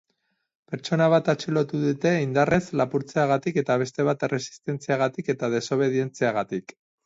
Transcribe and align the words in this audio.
Pertsona 0.69 1.09
bat 1.13 1.29
atxilotu 1.33 1.81
dute 1.83 2.13
indarrez 2.23 2.61
lapurtzeagatik 2.83 3.61
eta 3.65 3.77
beste 3.85 4.09
bat 4.11 4.27
erresistentziagatik 4.31 5.33
eta 5.39 5.55
desobedientziagatik. 5.59 6.79